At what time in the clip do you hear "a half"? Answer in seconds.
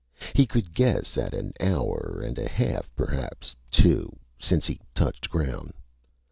2.39-2.89